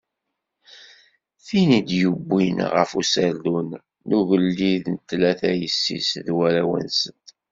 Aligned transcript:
Tin 1.45 1.69
i 1.79 1.81
d-yuwin 1.87 2.57
ɣef 2.75 2.91
userdun 2.99 3.69
n 4.07 4.09
ugellid 4.19 4.85
d 4.97 4.99
tlata 5.09 5.51
yessi-s 5.59 6.09
d 6.25 6.27
warraw-nsent. 6.37 7.27